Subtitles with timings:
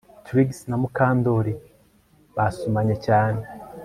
[0.25, 1.53] Trix na Mukandoli
[2.35, 3.41] basomanye cyane